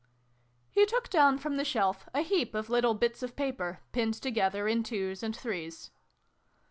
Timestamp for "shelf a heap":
1.63-2.55